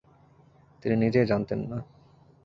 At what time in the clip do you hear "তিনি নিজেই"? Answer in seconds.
0.83-1.25